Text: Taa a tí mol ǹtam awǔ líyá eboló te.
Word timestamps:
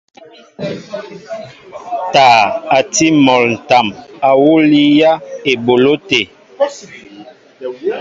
Taa 2.13 2.43
a 2.75 2.77
tí 2.93 3.05
mol 3.25 3.45
ǹtam 3.59 3.87
awǔ 4.29 4.51
líyá 4.71 5.11
eboló 5.51 5.93
te. 6.07 6.21